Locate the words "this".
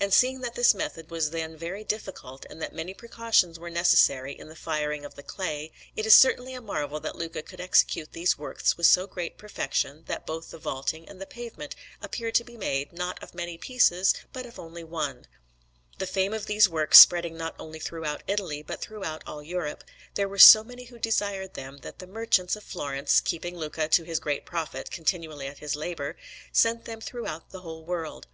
0.54-0.72, 25.60-25.74